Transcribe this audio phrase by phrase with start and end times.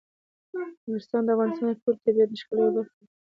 [0.85, 3.05] نورستان د افغانستان د ټول طبیعت د ښکلا یوه برخه ده.